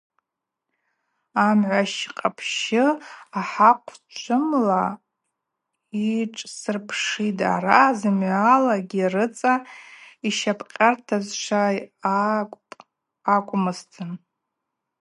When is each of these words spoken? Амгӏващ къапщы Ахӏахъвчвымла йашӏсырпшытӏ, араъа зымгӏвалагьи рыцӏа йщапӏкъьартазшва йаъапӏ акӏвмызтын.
Амгӏващ 1.45 1.93
къапщы 2.17 2.85
Ахӏахъвчвымла 3.39 4.83
йашӏсырпшытӏ, 6.05 7.41
араъа 7.53 7.97
зымгӏвалагьи 7.99 9.11
рыцӏа 9.13 9.53
йщапӏкъьартазшва 10.27 11.63
йаъапӏ 11.77 12.75
акӏвмызтын. 13.33 14.11